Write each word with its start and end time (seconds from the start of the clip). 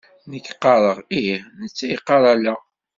Nekk 0.31 0.47
qqareɣ 0.55 0.97
ih, 1.19 1.29
netta 1.59 1.85
yeqqar 1.91 2.23
ala. 2.33 2.55